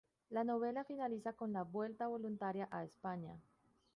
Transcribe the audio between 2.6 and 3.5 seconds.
a España.